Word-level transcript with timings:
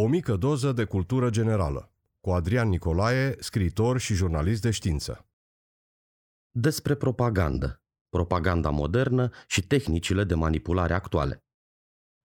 O 0.00 0.06
mică 0.06 0.36
doză 0.36 0.72
de 0.72 0.84
cultură 0.84 1.30
generală 1.30 1.92
cu 2.20 2.30
Adrian 2.30 2.68
Nicolae, 2.68 3.36
scriitor 3.38 3.98
și 3.98 4.14
jurnalist 4.14 4.62
de 4.62 4.70
știință. 4.70 5.26
Despre 6.50 6.94
propagandă, 6.94 7.82
propaganda 8.08 8.70
modernă 8.70 9.30
și 9.46 9.66
tehnicile 9.66 10.24
de 10.24 10.34
manipulare 10.34 10.94
actuale. 10.94 11.44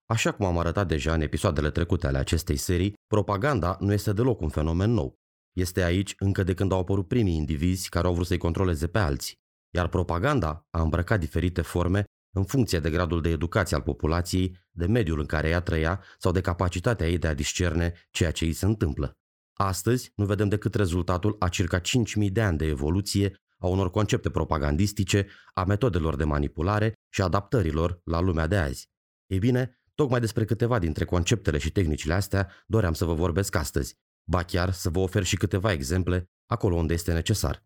Așa 0.06 0.32
cum 0.32 0.46
am 0.46 0.58
arătat 0.58 0.88
deja 0.88 1.14
în 1.14 1.20
episoadele 1.20 1.70
trecute 1.70 2.06
ale 2.06 2.18
acestei 2.18 2.56
serii, 2.56 2.94
propaganda 3.06 3.76
nu 3.80 3.92
este 3.92 4.12
deloc 4.12 4.40
un 4.40 4.48
fenomen 4.48 4.90
nou. 4.90 5.20
Este 5.52 5.82
aici 5.82 6.14
încă 6.18 6.42
de 6.42 6.54
când 6.54 6.72
au 6.72 6.78
apărut 6.78 7.08
primii 7.08 7.36
indivizi 7.36 7.88
care 7.88 8.06
au 8.06 8.14
vrut 8.14 8.26
să-i 8.26 8.38
controleze 8.38 8.86
pe 8.86 8.98
alții. 8.98 9.36
Iar 9.74 9.88
propaganda 9.88 10.66
a 10.70 10.80
îmbrăcat 10.80 11.20
diferite 11.20 11.62
forme 11.62 12.04
în 12.32 12.44
funcție 12.44 12.78
de 12.78 12.90
gradul 12.90 13.20
de 13.20 13.28
educație 13.28 13.76
al 13.76 13.82
populației, 13.82 14.56
de 14.70 14.86
mediul 14.86 15.20
în 15.20 15.26
care 15.26 15.48
ea 15.48 15.60
trăia 15.60 16.02
sau 16.18 16.32
de 16.32 16.40
capacitatea 16.40 17.08
ei 17.08 17.18
de 17.18 17.26
a 17.26 17.34
discerne 17.34 17.92
ceea 18.10 18.30
ce 18.30 18.44
îi 18.44 18.52
se 18.52 18.64
întâmplă. 18.64 19.16
Astăzi 19.52 20.12
nu 20.14 20.24
vedem 20.24 20.48
decât 20.48 20.74
rezultatul 20.74 21.36
a 21.38 21.48
circa 21.48 21.80
5.000 21.80 21.84
de 22.32 22.42
ani 22.42 22.58
de 22.58 22.66
evoluție 22.66 23.36
a 23.58 23.66
unor 23.66 23.90
concepte 23.90 24.30
propagandistice, 24.30 25.26
a 25.54 25.64
metodelor 25.64 26.16
de 26.16 26.24
manipulare 26.24 26.92
și 27.08 27.22
adaptărilor 27.22 28.00
la 28.04 28.20
lumea 28.20 28.46
de 28.46 28.56
azi. 28.56 28.88
Ei 29.26 29.38
bine, 29.38 29.80
tocmai 29.94 30.20
despre 30.20 30.44
câteva 30.44 30.78
dintre 30.78 31.04
conceptele 31.04 31.58
și 31.58 31.72
tehnicile 31.72 32.14
astea 32.14 32.50
doream 32.66 32.92
să 32.92 33.04
vă 33.04 33.14
vorbesc 33.14 33.54
astăzi, 33.54 33.94
ba 34.24 34.42
chiar 34.42 34.72
să 34.72 34.90
vă 34.90 34.98
ofer 34.98 35.22
și 35.22 35.36
câteva 35.36 35.72
exemple 35.72 36.30
acolo 36.46 36.76
unde 36.76 36.92
este 36.92 37.12
necesar. 37.12 37.64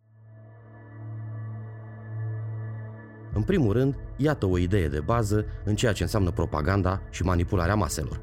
În 3.36 3.42
primul 3.42 3.72
rând, 3.72 3.94
iată 4.16 4.46
o 4.46 4.58
idee 4.58 4.88
de 4.88 5.00
bază 5.00 5.44
în 5.64 5.74
ceea 5.74 5.92
ce 5.92 6.02
înseamnă 6.02 6.30
propaganda 6.30 7.00
și 7.10 7.22
manipularea 7.22 7.74
maselor. 7.74 8.20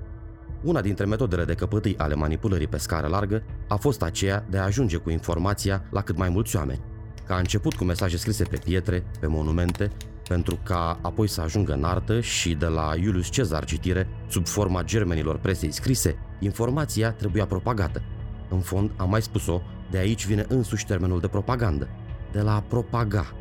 Una 0.63 0.81
dintre 0.81 1.05
metodele 1.05 1.45
de 1.45 1.53
căpătâi 1.53 1.97
ale 1.97 2.15
manipulării 2.15 2.67
pe 2.67 2.77
scară 2.77 3.07
largă 3.07 3.43
a 3.67 3.75
fost 3.75 4.01
aceea 4.01 4.45
de 4.49 4.57
a 4.57 4.63
ajunge 4.63 4.97
cu 4.97 5.09
informația 5.09 5.83
la 5.91 6.01
cât 6.01 6.17
mai 6.17 6.29
mulți 6.29 6.55
oameni. 6.55 6.81
Ca 7.25 7.35
a 7.35 7.37
început 7.37 7.73
cu 7.73 7.83
mesaje 7.83 8.17
scrise 8.17 8.43
pe 8.43 8.59
pietre, 8.63 9.05
pe 9.19 9.27
monumente, 9.27 9.91
pentru 10.27 10.59
ca 10.63 10.99
apoi 11.01 11.27
să 11.27 11.41
ajungă 11.41 11.73
în 11.73 11.83
artă 11.83 12.19
și 12.19 12.55
de 12.55 12.65
la 12.65 12.93
Iulius 13.01 13.29
Cezar 13.29 13.65
citire, 13.65 14.07
sub 14.27 14.47
forma 14.47 14.83
germenilor 14.83 15.37
presei 15.37 15.71
scrise, 15.71 16.15
informația 16.39 17.11
trebuia 17.11 17.45
propagată. 17.45 18.01
În 18.49 18.59
fond, 18.59 18.91
am 18.97 19.09
mai 19.09 19.21
spus-o, 19.21 19.61
de 19.91 19.97
aici 19.97 20.25
vine 20.25 20.45
însuși 20.47 20.85
termenul 20.85 21.19
de 21.19 21.27
propagandă, 21.27 21.87
de 22.31 22.41
la 22.41 22.55
a 22.55 22.61
propaga, 22.61 23.33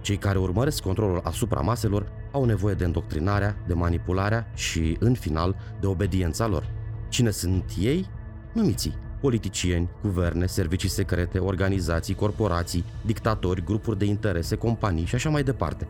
cei 0.00 0.16
care 0.16 0.38
urmăresc 0.38 0.82
controlul 0.82 1.20
asupra 1.24 1.60
maselor 1.60 2.12
au 2.32 2.44
nevoie 2.44 2.74
de 2.74 2.84
îndoctrinarea, 2.84 3.56
de 3.66 3.74
manipularea 3.74 4.50
și, 4.54 4.96
în 5.00 5.14
final, 5.14 5.56
de 5.80 5.86
obediența 5.86 6.46
lor. 6.46 6.70
Cine 7.08 7.30
sunt 7.30 7.64
ei? 7.80 8.06
Numiții. 8.52 8.96
Politicieni, 9.20 9.88
guverne, 10.02 10.46
servicii 10.46 10.88
secrete, 10.88 11.38
organizații, 11.38 12.14
corporații, 12.14 12.84
dictatori, 13.02 13.64
grupuri 13.64 13.98
de 13.98 14.04
interese, 14.04 14.56
companii 14.56 15.04
și 15.04 15.14
așa 15.14 15.28
mai 15.28 15.42
departe. 15.42 15.88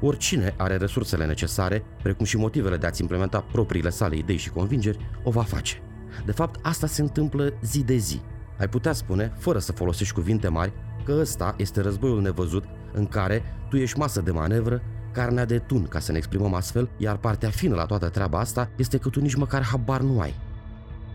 Oricine 0.00 0.54
are 0.56 0.76
resursele 0.76 1.26
necesare, 1.26 1.84
precum 2.02 2.24
și 2.24 2.36
motivele 2.36 2.76
de 2.76 2.86
a-ți 2.86 3.00
implementa 3.00 3.44
propriile 3.52 3.90
sale 3.90 4.16
idei 4.16 4.36
și 4.36 4.50
convingeri, 4.50 5.10
o 5.22 5.30
va 5.30 5.42
face. 5.42 5.82
De 6.24 6.32
fapt, 6.32 6.66
asta 6.66 6.86
se 6.86 7.00
întâmplă 7.02 7.52
zi 7.62 7.84
de 7.84 7.96
zi. 7.96 8.20
Ai 8.58 8.68
putea 8.68 8.92
spune, 8.92 9.32
fără 9.38 9.58
să 9.58 9.72
folosești 9.72 10.14
cuvinte 10.14 10.48
mari, 10.48 10.72
că 11.04 11.16
ăsta 11.20 11.54
este 11.58 11.80
războiul 11.80 12.22
nevăzut 12.22 12.64
în 12.94 13.06
care 13.06 13.42
tu 13.68 13.76
ești 13.76 13.98
masă 13.98 14.20
de 14.20 14.30
manevră, 14.30 14.82
carnea 15.12 15.44
de 15.44 15.58
tun, 15.58 15.86
ca 15.86 15.98
să 15.98 16.12
ne 16.12 16.16
exprimăm 16.16 16.54
astfel, 16.54 16.90
iar 16.96 17.16
partea 17.16 17.50
fină 17.50 17.74
la 17.74 17.86
toată 17.86 18.08
treaba 18.08 18.38
asta 18.38 18.70
este 18.76 18.98
că 18.98 19.08
tu 19.08 19.20
nici 19.20 19.34
măcar 19.34 19.62
habar 19.62 20.00
nu 20.00 20.20
ai. 20.20 20.34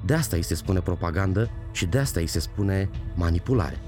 De 0.05 0.13
asta 0.13 0.35
îi 0.35 0.41
se 0.41 0.55
spune 0.55 0.79
propagandă 0.79 1.49
și 1.71 1.85
de 1.85 1.97
asta 1.97 2.19
îi 2.19 2.27
se 2.27 2.39
spune 2.39 2.89
manipulare. 3.15 3.79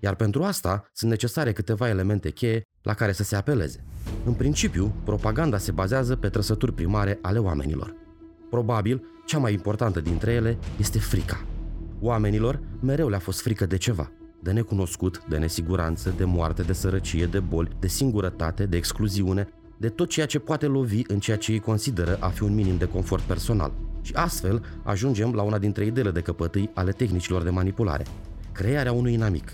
Iar 0.00 0.14
pentru 0.14 0.42
asta 0.42 0.88
sunt 0.92 1.10
necesare 1.10 1.52
câteva 1.52 1.88
elemente 1.88 2.30
cheie 2.30 2.62
la 2.82 2.94
care 2.94 3.12
să 3.12 3.22
se 3.22 3.36
apeleze. 3.36 3.84
În 4.24 4.32
principiu, 4.32 4.94
propaganda 5.04 5.58
se 5.58 5.72
bazează 5.72 6.16
pe 6.16 6.28
trăsături 6.28 6.72
primare 6.72 7.18
ale 7.22 7.38
oamenilor. 7.38 7.94
Probabil, 8.50 9.02
cea 9.26 9.38
mai 9.38 9.52
importantă 9.52 10.00
dintre 10.00 10.32
ele 10.32 10.58
este 10.78 10.98
frica. 10.98 11.46
Oamenilor 12.00 12.60
mereu 12.80 13.08
le-a 13.08 13.18
fost 13.18 13.40
frică 13.40 13.66
de 13.66 13.76
ceva– 13.76 14.10
de 14.46 14.52
necunoscut, 14.52 15.22
de 15.28 15.36
nesiguranță, 15.38 16.14
de 16.16 16.24
moarte, 16.24 16.62
de 16.62 16.72
sărăcie, 16.72 17.26
de 17.26 17.40
boli, 17.40 17.76
de 17.80 17.86
singurătate, 17.86 18.66
de 18.66 18.76
excluziune, 18.76 19.48
de 19.76 19.88
tot 19.88 20.08
ceea 20.08 20.26
ce 20.26 20.38
poate 20.38 20.66
lovi 20.66 21.02
în 21.06 21.18
ceea 21.18 21.36
ce 21.36 21.52
ei 21.52 21.58
consideră 21.60 22.16
a 22.20 22.28
fi 22.28 22.42
un 22.42 22.54
minim 22.54 22.76
de 22.76 22.88
confort 22.88 23.22
personal. 23.22 23.72
Și 24.02 24.12
astfel 24.14 24.64
ajungem 24.82 25.32
la 25.34 25.42
una 25.42 25.58
dintre 25.58 25.84
ideile 25.84 26.10
de 26.10 26.20
căpătâi 26.20 26.70
ale 26.74 26.92
tehnicilor 26.92 27.42
de 27.42 27.50
manipulare, 27.50 28.04
crearea 28.52 28.92
unui 28.92 29.12
inamic. 29.12 29.52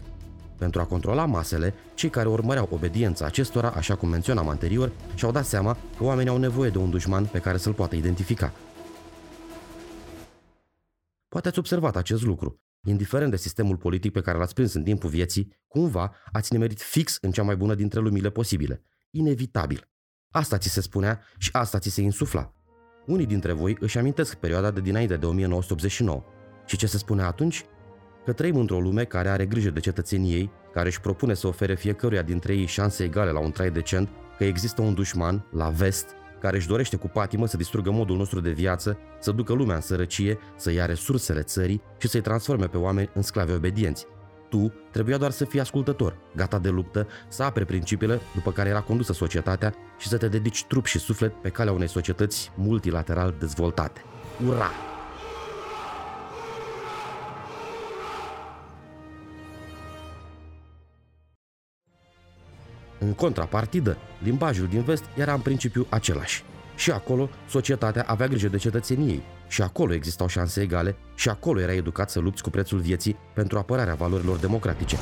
Pentru 0.58 0.80
a 0.80 0.84
controla 0.84 1.26
masele, 1.26 1.74
cei 1.94 2.10
care 2.10 2.28
urmăreau 2.28 2.69
obediența 2.70 3.24
acestora, 3.24 3.70
așa 3.70 3.94
cum 3.94 4.09
menționam 4.09 4.48
anterior, 4.48 4.92
și-au 5.14 5.32
dat 5.32 5.44
seama 5.44 5.76
că 5.97 6.04
oamenii 6.04 6.30
au 6.30 6.38
nevoie 6.38 6.70
de 6.70 6.78
un 6.78 6.91
dușman 6.91 7.24
pe 7.24 7.38
care 7.38 7.56
să-l 7.56 7.72
poată 7.72 7.97
identifica. 7.97 8.53
Poate 11.28 11.48
ați 11.48 11.59
observat 11.59 11.97
acest 11.97 12.22
lucru 12.22 12.60
indiferent 12.84 13.31
de 13.31 13.37
sistemul 13.37 13.76
politic 13.76 14.12
pe 14.12 14.20
care 14.20 14.38
l-ați 14.38 14.54
prins 14.54 14.75
în 14.75 14.82
timpul 14.82 15.10
vieții, 15.10 15.56
cumva 15.66 16.15
ați 16.32 16.53
nimerit 16.53 16.81
fix 16.81 17.19
în 17.20 17.31
cea 17.31 17.43
mai 17.43 17.56
bună 17.56 17.75
dintre 17.75 18.00
lumile 18.00 18.31
posibile. 18.31 18.82
Inevitabil. 19.10 19.91
Asta 20.31 20.59
ți 20.59 20.69
se 20.69 20.81
spunea 20.81 21.21
și 21.38 21.48
asta 21.53 21.78
ți 21.78 21.91
se 21.91 22.00
insufla. 22.00 22.54
Unii 23.06 23.26
dintre 23.26 23.53
voi 23.53 23.76
își 23.81 23.98
amintesc 23.98 24.34
perioada 24.34 24.71
de 24.71 24.81
dinainte 24.81 25.16
de 25.16 25.26
1989. 25.26 26.25
Și 26.66 26.76
ce 26.76 26.87
se 26.87 26.98
spune 26.98 27.22
atunci? 27.22 27.65
Că 28.25 28.32
trăim 28.32 28.56
într-o 28.56 28.81
lume 28.81 29.04
care 29.04 29.28
are 29.28 29.47
grijă 29.47 29.71
de 29.71 29.81
cetățenii 29.81 30.34
ei, 30.34 30.50
care 30.72 30.88
își 30.88 31.00
propune 31.00 31.34
să 31.34 31.47
ofere 31.47 31.75
fiecăruia 31.75 32.22
dintre 32.22 32.54
ei 32.54 32.66
șanse 32.66 33.04
egale 33.04 33.31
la 33.31 33.38
un 33.38 33.50
trai 33.50 33.71
decent, 33.71 34.09
că 34.38 34.44
există 34.44 34.82
un 34.82 34.94
dușman, 34.94 35.48
la 35.53 35.69
vest, 35.69 36.06
care 36.42 36.56
își 36.56 36.66
dorește 36.66 36.97
cu 36.97 37.08
patimă 37.08 37.47
să 37.47 37.56
distrugă 37.56 37.91
modul 37.91 38.16
nostru 38.16 38.41
de 38.41 38.50
viață, 38.50 38.98
să 39.19 39.32
ducă 39.32 39.53
lumea 39.53 39.75
în 39.75 39.80
sărăcie, 39.80 40.38
să 40.56 40.72
ia 40.72 40.86
resursele 40.86 41.42
țării 41.42 41.82
și 41.98 42.08
să-i 42.08 42.20
transforme 42.20 42.66
pe 42.66 42.76
oameni 42.76 43.10
în 43.14 43.22
sclavi 43.22 43.53
obedienți. 43.53 44.06
Tu 44.48 44.72
trebuia 44.91 45.16
doar 45.16 45.30
să 45.30 45.44
fii 45.44 45.60
ascultător, 45.60 46.16
gata 46.36 46.58
de 46.58 46.69
luptă, 46.69 47.06
să 47.28 47.42
apere 47.42 47.64
principiile 47.64 48.20
după 48.34 48.53
care 48.53 48.69
era 48.69 48.80
condusă 48.80 49.12
societatea 49.12 49.75
și 49.98 50.08
să 50.08 50.16
te 50.16 50.28
dedici 50.28 50.64
trup 50.64 50.86
și 50.86 50.98
suflet 50.98 51.32
pe 51.32 51.48
calea 51.48 51.72
unei 51.72 51.88
societăți 51.88 52.53
multilateral 52.54 53.34
dezvoltate. 53.38 54.04
Ura! 54.47 54.91
În 63.02 63.14
contrapartidă, 63.14 63.96
limbajul 64.22 64.66
din 64.66 64.82
vest 64.82 65.04
era 65.16 65.34
în 65.34 65.40
principiu 65.40 65.86
același. 65.90 66.44
Și 66.76 66.90
acolo, 66.90 67.28
societatea 67.48 68.02
avea 68.06 68.26
grijă 68.26 68.48
de 68.48 68.56
cetățenii 68.56 69.08
ei. 69.08 69.22
Și 69.48 69.62
acolo 69.62 69.92
existau 69.92 70.26
șanse 70.26 70.60
egale 70.60 70.96
și 71.14 71.28
acolo 71.28 71.60
era 71.60 71.72
educat 71.72 72.10
să 72.10 72.18
lupți 72.18 72.42
cu 72.42 72.50
prețul 72.50 72.78
vieții 72.78 73.16
pentru 73.34 73.58
apărarea 73.58 73.94
valorilor 73.94 74.36
democratice. 74.36 74.96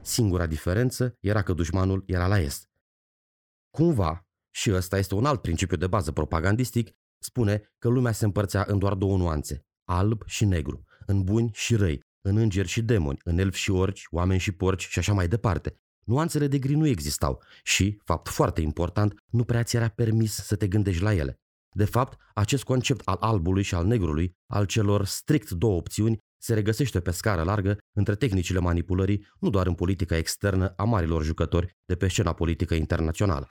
Singura 0.00 0.46
diferență 0.46 1.16
era 1.20 1.42
că 1.42 1.52
dușmanul 1.52 2.04
era 2.06 2.26
la 2.26 2.40
est. 2.40 2.70
Cumva, 3.70 4.26
și 4.50 4.72
ăsta 4.72 4.98
este 4.98 5.14
un 5.14 5.24
alt 5.24 5.40
principiu 5.40 5.76
de 5.76 5.86
bază 5.86 6.12
propagandistic, 6.12 6.90
spune 7.18 7.72
că 7.78 7.88
lumea 7.88 8.12
se 8.12 8.24
împărțea 8.24 8.64
în 8.68 8.78
doar 8.78 8.94
două 8.94 9.16
nuanțe, 9.16 9.64
alb 9.88 10.22
și 10.26 10.44
negru, 10.44 10.84
în 11.06 11.22
buni 11.22 11.50
și 11.52 11.76
răi, 11.76 12.10
în 12.22 12.36
îngeri 12.36 12.68
și 12.68 12.82
demoni, 12.82 13.18
în 13.24 13.38
elfi 13.38 13.58
și 13.58 13.70
orci, 13.70 14.06
oameni 14.10 14.40
și 14.40 14.52
porci 14.52 14.88
și 14.88 14.98
așa 14.98 15.12
mai 15.12 15.28
departe. 15.28 15.76
Nuanțele 16.04 16.46
de 16.46 16.58
gri 16.58 16.74
nu 16.74 16.86
existau 16.86 17.42
și, 17.62 18.00
fapt 18.04 18.28
foarte 18.28 18.60
important, 18.60 19.14
nu 19.26 19.44
prea 19.44 19.62
ți 19.62 19.76
era 19.76 19.88
permis 19.88 20.34
să 20.34 20.56
te 20.56 20.68
gândești 20.68 21.02
la 21.02 21.14
ele. 21.14 21.40
De 21.74 21.84
fapt, 21.84 22.20
acest 22.34 22.64
concept 22.64 23.06
al 23.06 23.16
albului 23.20 23.62
și 23.62 23.74
al 23.74 23.86
negrului, 23.86 24.36
al 24.46 24.64
celor 24.64 25.04
strict 25.04 25.50
două 25.50 25.76
opțiuni, 25.76 26.18
se 26.38 26.54
regăsește 26.54 27.00
pe 27.00 27.10
scară 27.10 27.42
largă 27.42 27.78
între 27.96 28.14
tehnicile 28.14 28.58
manipulării, 28.58 29.26
nu 29.40 29.50
doar 29.50 29.66
în 29.66 29.74
politica 29.74 30.16
externă 30.16 30.72
a 30.76 30.84
marilor 30.84 31.22
jucători 31.24 31.76
de 31.84 31.94
pe 31.94 32.08
scena 32.08 32.32
politică 32.32 32.74
internațională. 32.74 33.50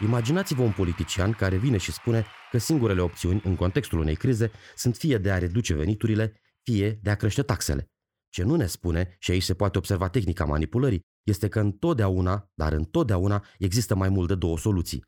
Imaginați-vă 0.00 0.62
un 0.62 0.72
politician 0.72 1.32
care 1.32 1.56
vine 1.56 1.76
și 1.76 1.92
spune 1.92 2.26
că 2.50 2.58
singurele 2.58 3.00
opțiuni 3.00 3.40
în 3.44 3.56
contextul 3.56 3.98
unei 3.98 4.16
crize 4.16 4.50
sunt 4.74 4.96
fie 4.96 5.18
de 5.18 5.30
a 5.30 5.38
reduce 5.38 5.74
veniturile, 5.74 6.40
fie 6.64 6.98
de 7.02 7.10
a 7.10 7.14
crește 7.14 7.42
taxele. 7.42 7.88
Ce 8.28 8.42
nu 8.42 8.56
ne 8.56 8.66
spune, 8.66 9.16
și 9.18 9.30
aici 9.30 9.42
se 9.42 9.54
poate 9.54 9.78
observa 9.78 10.08
tehnica 10.08 10.44
manipulării, 10.44 11.00
este 11.22 11.48
că 11.48 11.60
întotdeauna, 11.60 12.50
dar 12.54 12.72
întotdeauna, 12.72 13.44
există 13.58 13.94
mai 13.94 14.08
mult 14.08 14.28
de 14.28 14.34
două 14.34 14.58
soluții. 14.58 15.04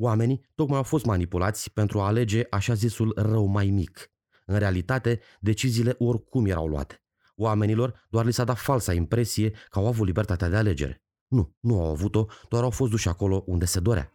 Oamenii 0.00 0.46
tocmai 0.54 0.76
au 0.76 0.82
fost 0.82 1.04
manipulați 1.04 1.72
pentru 1.72 2.00
a 2.00 2.06
alege 2.06 2.46
așa 2.50 2.74
zisul 2.74 3.12
rău 3.16 3.46
mai 3.46 3.70
mic. 3.70 4.06
În 4.46 4.58
realitate, 4.58 5.20
deciziile 5.40 5.94
oricum 5.98 6.46
erau 6.46 6.66
luate. 6.66 7.02
Oamenilor 7.36 8.06
doar 8.10 8.24
li 8.24 8.32
s-a 8.32 8.44
dat 8.44 8.58
falsa 8.58 8.92
impresie 8.92 9.50
că 9.50 9.78
au 9.78 9.86
avut 9.86 10.06
libertatea 10.06 10.48
de 10.48 10.56
alegere. 10.56 11.02
Nu, 11.26 11.56
nu 11.60 11.80
au 11.80 11.90
avut-o, 11.90 12.26
doar 12.48 12.62
au 12.62 12.70
fost 12.70 12.90
duși 12.90 13.08
acolo 13.08 13.42
unde 13.46 13.64
se 13.64 13.80
dorea. 13.80 14.12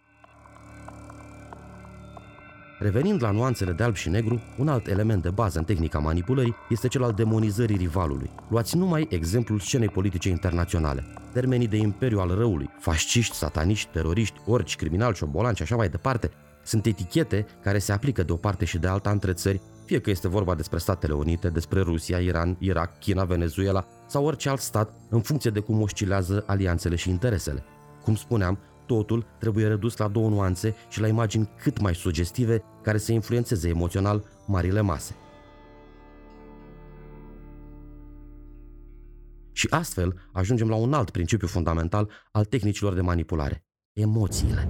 Revenind 2.83 3.23
la 3.23 3.31
nuanțele 3.31 3.71
de 3.71 3.83
alb 3.83 3.95
și 3.95 4.09
negru, 4.09 4.41
un 4.57 4.67
alt 4.67 4.87
element 4.87 5.21
de 5.21 5.29
bază 5.29 5.57
în 5.57 5.63
tehnica 5.63 5.99
manipulării 5.99 6.55
este 6.69 6.87
cel 6.87 7.03
al 7.03 7.11
demonizării 7.11 7.77
rivalului. 7.77 8.29
Luați 8.49 8.77
numai 8.77 9.07
exemplul 9.09 9.59
scenei 9.59 9.89
politice 9.89 10.29
internaționale. 10.29 11.03
Termenii 11.33 11.67
de 11.67 11.77
imperiu 11.77 12.19
al 12.19 12.35
răului, 12.35 12.69
fasciști, 12.79 13.35
sataniști, 13.35 13.91
teroriști, 13.91 14.39
orci, 14.45 14.75
criminali, 14.75 15.15
șobolani 15.15 15.55
și 15.55 15.61
așa 15.61 15.75
mai 15.75 15.89
departe, 15.89 16.31
sunt 16.63 16.85
etichete 16.85 17.45
care 17.61 17.79
se 17.79 17.91
aplică 17.91 18.23
de 18.23 18.31
o 18.31 18.35
parte 18.35 18.65
și 18.65 18.77
de 18.77 18.87
alta 18.87 19.09
între 19.09 19.33
țări, 19.33 19.61
fie 19.85 19.99
că 19.99 20.09
este 20.09 20.27
vorba 20.27 20.55
despre 20.55 20.77
Statele 20.77 21.13
Unite, 21.13 21.49
despre 21.49 21.81
Rusia, 21.81 22.17
Iran, 22.17 22.55
Irak, 22.59 22.99
China, 22.99 23.23
Venezuela 23.23 23.85
sau 24.07 24.25
orice 24.25 24.49
alt 24.49 24.59
stat, 24.59 24.93
în 25.09 25.21
funcție 25.21 25.51
de 25.51 25.59
cum 25.59 25.81
oscilează 25.81 26.43
alianțele 26.47 26.95
și 26.95 27.09
interesele. 27.09 27.63
Cum 28.03 28.15
spuneam, 28.15 28.59
totul 28.85 29.25
trebuie 29.39 29.67
redus 29.67 29.97
la 29.97 30.07
două 30.07 30.29
nuanțe 30.29 30.75
și 30.89 30.99
la 30.99 31.07
imagini 31.07 31.49
cât 31.63 31.79
mai 31.79 31.95
sugestive 31.95 32.63
care 32.81 32.97
să 32.97 33.11
influențeze 33.11 33.69
emoțional 33.69 34.23
marile 34.47 34.81
mase. 34.81 35.15
Și 39.51 39.67
astfel 39.69 40.29
ajungem 40.31 40.69
la 40.69 40.75
un 40.75 40.93
alt 40.93 41.09
principiu 41.09 41.47
fundamental 41.47 42.09
al 42.31 42.45
tehnicilor 42.45 42.93
de 42.93 43.01
manipulare, 43.01 43.65
emoțiile. 43.93 44.69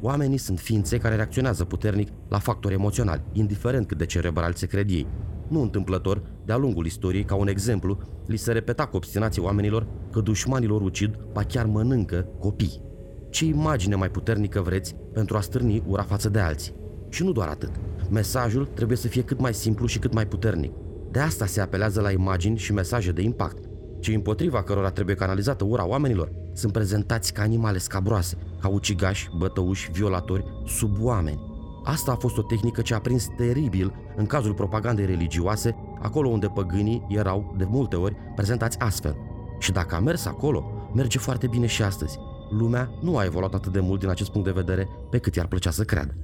Oamenii 0.00 0.38
sunt 0.38 0.58
ființe 0.58 0.98
care 0.98 1.14
reacționează 1.14 1.64
puternic 1.64 2.08
la 2.28 2.38
factori 2.38 2.74
emoționali, 2.74 3.22
indiferent 3.32 3.86
cât 3.86 3.98
de 3.98 4.06
cerebral 4.06 4.52
se 4.52 4.66
cred 4.66 4.90
ei. 4.90 5.06
Nu 5.50 5.60
întâmplător, 5.60 6.22
de-a 6.44 6.56
lungul 6.56 6.86
istoriei, 6.86 7.24
ca 7.24 7.34
un 7.34 7.48
exemplu, 7.48 7.98
li 8.26 8.36
se 8.36 8.52
repeta 8.52 8.86
cu 8.86 8.96
obstinație 8.96 9.42
oamenilor 9.42 9.86
că 10.12 10.20
dușmanilor 10.20 10.80
ucid, 10.80 11.18
ba 11.32 11.42
chiar 11.42 11.66
mănâncă 11.66 12.26
copii. 12.38 12.82
Ce 13.30 13.44
imagine 13.44 13.94
mai 13.94 14.10
puternică 14.10 14.60
vreți 14.60 14.94
pentru 15.12 15.36
a 15.36 15.40
stârni 15.40 15.82
ura 15.86 16.02
față 16.02 16.28
de 16.28 16.38
alții? 16.38 16.74
Și 17.08 17.22
nu 17.22 17.32
doar 17.32 17.48
atât. 17.48 17.70
Mesajul 18.10 18.68
trebuie 18.74 18.96
să 18.96 19.08
fie 19.08 19.22
cât 19.22 19.40
mai 19.40 19.54
simplu 19.54 19.86
și 19.86 19.98
cât 19.98 20.12
mai 20.12 20.26
puternic. 20.26 20.72
De 21.10 21.18
asta 21.18 21.46
se 21.46 21.60
apelează 21.60 22.00
la 22.00 22.10
imagini 22.10 22.58
și 22.58 22.72
mesaje 22.72 23.12
de 23.12 23.22
impact. 23.22 23.64
Cei 24.00 24.14
împotriva 24.14 24.62
cărora 24.62 24.90
trebuie 24.90 25.14
canalizată 25.14 25.64
ura 25.64 25.86
oamenilor 25.86 26.32
sunt 26.52 26.72
prezentați 26.72 27.32
ca 27.32 27.42
animale 27.42 27.78
scabroase, 27.78 28.36
ca 28.60 28.68
ucigași, 28.68 29.28
bătăuși, 29.38 29.90
violatori, 29.90 30.44
suboameni. 30.66 31.49
Asta 31.84 32.12
a 32.12 32.16
fost 32.16 32.36
o 32.38 32.42
tehnică 32.42 32.82
ce 32.82 32.94
a 32.94 33.00
prins 33.00 33.26
teribil 33.36 33.94
în 34.16 34.26
cazul 34.26 34.54
propagandei 34.54 35.06
religioase, 35.06 35.76
acolo 36.00 36.28
unde 36.28 36.46
păgânii 36.46 37.06
erau, 37.08 37.54
de 37.58 37.64
multe 37.64 37.96
ori, 37.96 38.16
prezentați 38.34 38.78
astfel. 38.78 39.16
Și 39.58 39.72
dacă 39.72 39.94
a 39.94 40.00
mers 40.00 40.24
acolo, 40.24 40.90
merge 40.94 41.18
foarte 41.18 41.46
bine 41.46 41.66
și 41.66 41.82
astăzi. 41.82 42.18
Lumea 42.50 42.90
nu 43.02 43.16
a 43.16 43.24
evoluat 43.24 43.54
atât 43.54 43.72
de 43.72 43.80
mult 43.80 44.00
din 44.00 44.08
acest 44.08 44.30
punct 44.30 44.46
de 44.46 44.52
vedere 44.52 44.88
pe 45.10 45.18
cât 45.18 45.34
i-ar 45.34 45.46
plăcea 45.46 45.70
să 45.70 45.84
creadă. 45.84 46.14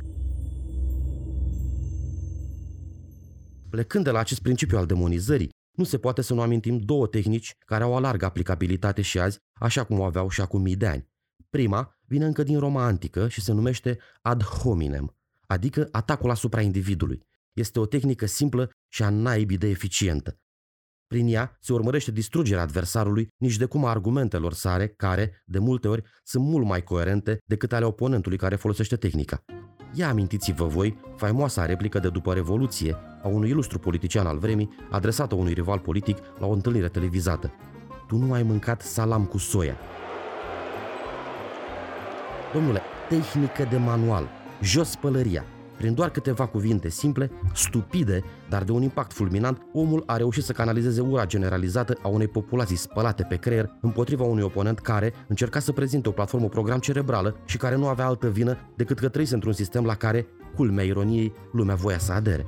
Plecând 3.70 4.04
de 4.04 4.10
la 4.10 4.18
acest 4.18 4.42
principiu 4.42 4.78
al 4.78 4.86
demonizării, 4.86 5.50
nu 5.72 5.84
se 5.84 5.98
poate 5.98 6.22
să 6.22 6.34
nu 6.34 6.40
amintim 6.40 6.78
două 6.78 7.06
tehnici 7.06 7.54
care 7.58 7.84
au 7.84 7.92
o 7.92 8.00
largă 8.00 8.24
aplicabilitate 8.24 9.02
și 9.02 9.18
azi, 9.18 9.38
așa 9.54 9.84
cum 9.84 9.98
o 9.98 10.04
aveau 10.04 10.28
și 10.28 10.40
acum 10.40 10.62
mii 10.62 10.76
de 10.76 10.86
ani. 10.86 11.08
Prima 11.50 11.96
vine 12.06 12.24
încă 12.24 12.42
din 12.42 12.58
Roma 12.58 12.84
antică 12.84 13.28
și 13.28 13.40
se 13.40 13.52
numește 13.52 13.98
ad 14.22 14.42
hominem, 14.42 15.16
adică 15.46 15.88
atacul 15.90 16.30
asupra 16.30 16.60
individului. 16.60 17.20
Este 17.52 17.78
o 17.78 17.86
tehnică 17.86 18.26
simplă 18.26 18.70
și 18.92 19.02
a 19.02 19.10
naibii 19.10 19.58
de 19.58 19.68
eficientă. 19.68 20.38
Prin 21.06 21.26
ea 21.28 21.56
se 21.60 21.72
urmărește 21.72 22.10
distrugerea 22.10 22.62
adversarului, 22.62 23.28
nici 23.36 23.56
de 23.56 23.64
cum 23.64 23.84
a 23.84 23.90
argumentelor 23.90 24.52
sare, 24.52 24.86
care, 24.86 25.42
de 25.44 25.58
multe 25.58 25.88
ori, 25.88 26.02
sunt 26.22 26.44
mult 26.44 26.66
mai 26.66 26.82
coerente 26.82 27.38
decât 27.44 27.72
ale 27.72 27.84
oponentului 27.84 28.38
care 28.38 28.56
folosește 28.56 28.96
tehnica. 28.96 29.44
Ia 29.94 30.08
amintiți-vă 30.08 30.66
voi 30.66 30.98
faimoasa 31.16 31.66
replică 31.66 31.98
de 31.98 32.08
după 32.08 32.34
Revoluție 32.34 32.96
a 33.22 33.28
unui 33.28 33.48
ilustru 33.48 33.78
politician 33.78 34.26
al 34.26 34.38
vremii 34.38 34.68
adresată 34.90 35.34
unui 35.34 35.52
rival 35.52 35.78
politic 35.78 36.18
la 36.38 36.46
o 36.46 36.52
întâlnire 36.52 36.88
televizată. 36.88 37.52
Tu 38.06 38.16
nu 38.16 38.32
ai 38.32 38.42
mâncat 38.42 38.82
salam 38.82 39.24
cu 39.24 39.38
soia. 39.38 39.76
Domnule, 42.52 42.80
tehnică 43.08 43.66
de 43.70 43.76
manual, 43.76 44.28
jos 44.62 44.94
pălăria, 44.94 45.44
prin 45.76 45.94
doar 45.94 46.10
câteva 46.10 46.46
cuvinte 46.46 46.88
simple, 46.88 47.30
stupide, 47.54 48.22
dar 48.48 48.62
de 48.62 48.72
un 48.72 48.82
impact 48.82 49.12
fulminant, 49.12 49.62
omul 49.72 50.02
a 50.06 50.16
reușit 50.16 50.44
să 50.44 50.52
canalizeze 50.52 51.00
ura 51.00 51.26
generalizată 51.26 51.98
a 52.02 52.08
unei 52.08 52.28
populații 52.28 52.76
spălate 52.76 53.22
pe 53.22 53.36
creier 53.36 53.70
împotriva 53.80 54.24
unui 54.24 54.42
oponent 54.42 54.78
care 54.78 55.12
încerca 55.28 55.58
să 55.58 55.72
prezinte 55.72 56.08
o 56.08 56.12
platformă 56.12 56.48
program 56.48 56.78
cerebrală 56.78 57.36
și 57.44 57.56
care 57.56 57.76
nu 57.76 57.86
avea 57.86 58.06
altă 58.06 58.28
vină 58.28 58.56
decât 58.76 58.98
că 58.98 59.08
trăise 59.08 59.34
într-un 59.34 59.52
sistem 59.52 59.84
la 59.84 59.94
care, 59.94 60.26
culmea 60.54 60.84
ironiei, 60.84 61.32
lumea 61.52 61.74
voia 61.74 61.98
să 61.98 62.12
adere. 62.12 62.46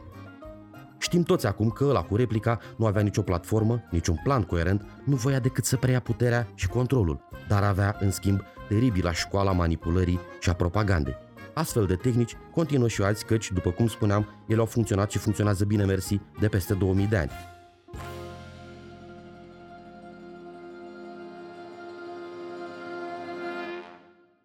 Știm 0.98 1.22
toți 1.22 1.46
acum 1.46 1.70
că 1.70 1.84
ăla 1.84 2.02
cu 2.02 2.16
replica 2.16 2.58
nu 2.76 2.86
avea 2.86 3.02
nicio 3.02 3.22
platformă, 3.22 3.82
niciun 3.90 4.20
plan 4.22 4.42
coerent, 4.42 4.82
nu 5.04 5.16
voia 5.16 5.38
decât 5.38 5.64
să 5.64 5.76
preia 5.76 6.00
puterea 6.00 6.48
și 6.54 6.68
controlul, 6.68 7.20
dar 7.48 7.62
avea, 7.62 7.96
în 8.00 8.10
schimb, 8.10 8.40
teribila 8.68 9.12
școala 9.12 9.52
manipulării 9.52 10.20
și 10.40 10.50
a 10.50 10.52
propagandei. 10.52 11.27
Astfel 11.58 11.86
de 11.86 11.96
tehnici 11.96 12.36
continuă 12.52 12.88
și 12.88 13.02
azi 13.02 13.24
căci, 13.24 13.52
după 13.52 13.70
cum 13.70 13.88
spuneam, 13.88 14.44
ele 14.48 14.60
au 14.60 14.66
funcționat 14.66 15.10
și 15.10 15.18
funcționează 15.18 15.64
bine 15.64 15.84
mersi 15.84 16.20
de 16.40 16.48
peste 16.48 16.74
2000 16.74 17.06
de 17.06 17.16
ani. 17.16 17.30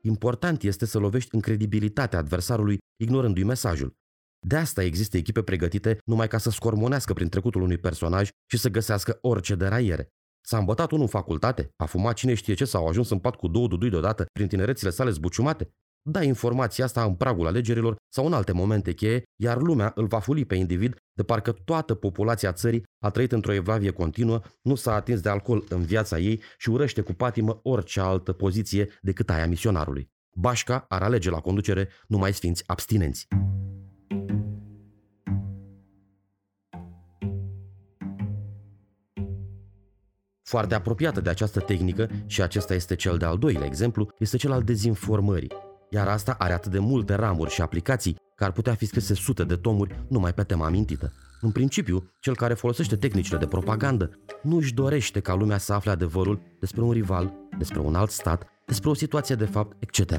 Important 0.01 0.63
este 0.63 0.85
să 0.85 0.97
lovești 0.97 1.35
în 1.35 1.41
credibilitatea 1.41 2.19
adversarului 2.19 2.77
ignorându-i 3.01 3.43
mesajul. 3.43 3.93
De 4.47 4.55
asta 4.55 4.83
există 4.83 5.17
echipe 5.17 5.41
pregătite 5.41 5.97
numai 6.05 6.27
ca 6.27 6.37
să 6.37 6.49
scormonească 6.49 7.13
prin 7.13 7.29
trecutul 7.29 7.61
unui 7.61 7.77
personaj 7.77 8.29
și 8.51 8.57
să 8.57 8.69
găsească 8.69 9.17
orice 9.21 9.55
deraiere. 9.55 10.07
S-a 10.45 10.57
îmbătat 10.57 10.91
unul 10.91 11.03
în 11.03 11.09
facultate, 11.09 11.69
a 11.75 11.85
fumat 11.85 12.15
cine 12.15 12.33
știe 12.33 12.53
ce 12.53 12.65
sau 12.65 12.85
a 12.85 12.89
ajuns 12.89 13.09
în 13.09 13.19
pat 13.19 13.35
cu 13.35 13.47
două 13.47 13.67
dudui 13.67 13.89
deodată 13.89 14.25
prin 14.31 14.47
tinerețile 14.47 14.89
sale 14.89 15.09
zbuciumate 15.09 15.73
da 16.05 16.23
informația 16.23 16.85
asta 16.85 17.03
în 17.03 17.15
pragul 17.15 17.47
alegerilor 17.47 17.95
sau 18.09 18.25
în 18.25 18.33
alte 18.33 18.51
momente 18.51 18.93
cheie, 18.93 19.23
iar 19.41 19.57
lumea 19.57 19.91
îl 19.95 20.05
va 20.05 20.19
fuli 20.19 20.45
pe 20.45 20.55
individ 20.55 20.95
de 21.13 21.23
parcă 21.23 21.51
toată 21.51 21.93
populația 21.93 22.51
țării 22.51 22.83
a 23.03 23.09
trăit 23.09 23.31
într-o 23.31 23.53
evlavie 23.53 23.91
continuă, 23.91 24.41
nu 24.61 24.75
s-a 24.75 24.93
atins 24.93 25.21
de 25.21 25.29
alcool 25.29 25.65
în 25.69 25.81
viața 25.81 26.19
ei 26.19 26.41
și 26.57 26.69
urăște 26.69 27.01
cu 27.01 27.13
patimă 27.13 27.59
orice 27.63 27.99
altă 27.99 28.31
poziție 28.31 28.89
decât 29.01 29.29
aia 29.29 29.47
misionarului. 29.47 30.11
Bașca 30.35 30.85
ar 30.87 31.01
alege 31.01 31.29
la 31.29 31.39
conducere 31.39 31.89
numai 32.07 32.33
sfinți 32.33 32.63
abstinenți. 32.65 33.27
Foarte 40.41 40.75
apropiată 40.75 41.21
de 41.21 41.29
această 41.29 41.59
tehnică, 41.59 42.09
și 42.25 42.41
acesta 42.41 42.73
este 42.73 42.95
cel 42.95 43.17
de-al 43.17 43.37
doilea 43.37 43.65
exemplu, 43.65 44.09
este 44.19 44.37
cel 44.37 44.51
al 44.51 44.63
dezinformării, 44.63 45.51
iar 45.93 46.07
asta 46.07 46.35
are 46.39 46.53
atât 46.53 46.71
de 46.71 46.79
multe 46.79 47.13
ramuri 47.15 47.51
și 47.51 47.61
aplicații 47.61 48.15
că 48.35 48.43
ar 48.43 48.51
putea 48.51 48.73
fi 48.73 48.85
scrise 48.85 49.13
sute 49.13 49.43
de 49.43 49.55
tomuri 49.55 50.05
numai 50.07 50.33
pe 50.33 50.43
tema 50.43 50.65
amintită. 50.65 51.13
În 51.41 51.51
principiu, 51.51 52.09
cel 52.19 52.35
care 52.35 52.53
folosește 52.53 52.95
tehnicile 52.95 53.37
de 53.37 53.45
propagandă 53.45 54.19
nu 54.41 54.55
își 54.55 54.73
dorește 54.73 55.19
ca 55.19 55.33
lumea 55.33 55.57
să 55.57 55.73
afle 55.73 55.91
adevărul 55.91 56.41
despre 56.59 56.81
un 56.81 56.91
rival, 56.91 57.33
despre 57.57 57.79
un 57.79 57.95
alt 57.95 58.09
stat, 58.09 58.47
despre 58.65 58.89
o 58.89 58.93
situație 58.93 59.35
de 59.35 59.45
fapt, 59.45 59.75
etc. 59.79 60.09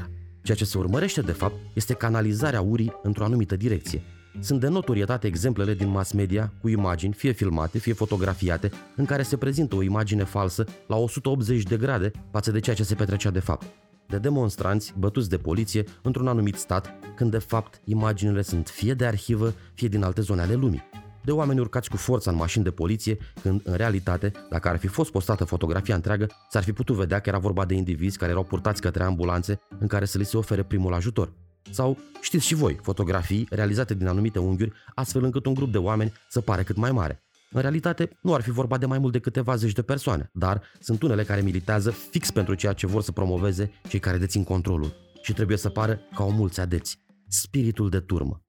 Ceea 0.43 0.57
ce 0.57 0.65
se 0.65 0.79
urmărește 0.79 1.21
de 1.21 1.33
fapt 1.33 1.55
este 1.75 1.95
canalizarea 1.95 2.61
urii 2.61 2.93
într-o 3.03 3.25
anumită 3.25 3.57
direcție. 3.57 4.03
Sunt 4.41 4.61
de 4.61 4.69
notorietate 4.69 5.27
exemplele 5.27 5.75
din 5.75 5.89
mass 5.89 6.13
media 6.13 6.53
cu 6.61 6.69
imagini, 6.69 7.13
fie 7.13 7.33
filmate, 7.33 7.79
fie 7.79 7.93
fotografiate, 7.93 8.71
în 8.97 9.05
care 9.05 9.23
se 9.23 9.37
prezintă 9.37 9.75
o 9.75 9.83
imagine 9.83 10.25
falsă 10.25 10.65
la 10.87 10.97
180 10.97 11.63
de 11.63 11.77
grade 11.77 12.11
față 12.31 12.51
de 12.51 12.61
ceea 12.61 12.77
ce 12.77 12.85
se 12.85 12.95
petrecea 12.95 13.31
de 13.31 13.41
fapt 13.41 13.67
de 14.07 14.19
demonstranți 14.19 14.95
bătuți 14.99 15.29
de 15.29 15.37
poliție 15.37 15.85
într-un 16.03 16.29
anumit 16.29 16.55
stat, 16.55 16.95
când 17.17 17.31
de 17.31 17.39
fapt 17.39 17.81
imaginile 17.85 18.43
sunt 18.43 18.69
fie 18.69 18.95
de 18.95 19.07
arhivă, 19.07 19.55
fie 19.75 19.89
din 19.89 20.03
alte 20.03 20.21
zone 20.21 20.41
ale 20.41 20.55
lumii. 20.55 20.83
De 21.25 21.33
oameni 21.33 21.61
urcați 21.61 21.91
cu 21.91 21.97
forța 21.97 22.31
în 22.31 22.37
mașini 22.37 22.65
de 22.65 22.71
poliție, 22.71 23.19
când, 23.43 23.61
în 23.65 23.75
realitate, 23.75 24.33
dacă 24.51 24.69
ar 24.69 24.77
fi 24.77 24.87
fost 24.87 25.11
postată 25.11 25.45
fotografia 25.45 25.95
întreagă, 25.95 26.27
s-ar 26.51 26.63
fi 26.63 26.73
putut 26.73 26.97
vedea 26.97 27.21
că 27.21 27.29
era 27.29 27.39
vorba 27.39 27.65
de 27.65 27.75
indivizi 27.75 28.19
care 28.19 28.31
erau 28.31 28.45
purtați 28.45 28.81
către 28.81 29.03
ambulanțe 29.03 29.61
în 29.79 29.87
care 29.87 30.05
să 30.05 30.19
li 30.19 30.25
se 30.25 30.37
ofere 30.37 30.63
primul 30.63 30.95
ajutor. 30.95 31.33
Sau, 31.71 31.99
știți 32.21 32.47
și 32.47 32.55
voi, 32.55 32.79
fotografii 32.83 33.47
realizate 33.51 33.95
din 33.95 34.07
anumite 34.07 34.39
unghiuri, 34.39 34.73
astfel 34.95 35.25
încât 35.25 35.47
un 35.47 35.55
grup 35.55 35.73
de 35.73 35.79
oameni 35.79 36.13
să 36.29 36.41
pare 36.41 36.63
cât 36.63 36.77
mai 36.77 36.93
mare. 36.93 37.24
În 37.55 37.61
realitate, 37.61 38.19
nu 38.23 38.35
ar 38.35 38.41
fi 38.41 38.51
vorba 38.51 38.79
de 38.79 38.87
mai 38.87 38.99
mult 38.99 39.13
de 39.13 39.19
câteva 39.19 39.57
zeci 39.57 39.73
de 39.73 39.83
persoane, 39.83 40.31
dar 40.33 40.63
sunt 40.81 41.03
unele 41.03 41.25
care 41.25 41.41
militează 41.41 41.91
fix 41.91 42.31
pentru 42.31 42.55
ceea 42.55 42.73
ce 42.73 42.87
vor 42.87 43.03
să 43.03 43.13
promoveze 43.13 43.71
cei 43.89 44.01
care 44.01 44.19
dețin 44.19 44.45
controlul 44.45 44.95
și 45.23 45.33
trebuie 45.33 45.57
să 45.57 45.69
pară 45.69 46.01
ca 46.15 46.25
o 46.25 46.31
mulți 46.31 46.61
adeți. 46.61 46.99
Spiritul 47.29 47.91
de 47.91 48.01
turmă. 48.01 48.45